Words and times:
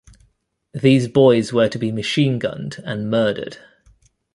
These 0.73 1.07
boys 1.09 1.53
were 1.53 1.69
to 1.69 1.77
be 1.77 1.91
machine 1.91 2.39
gunned 2.39 2.81
and 2.85 3.07
murdered. 3.11 3.57